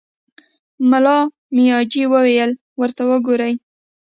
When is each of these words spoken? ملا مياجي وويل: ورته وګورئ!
ملا 0.89 1.17
مياجي 1.55 2.03
وويل: 2.13 2.51
ورته 2.79 3.03
وګورئ! 3.09 3.53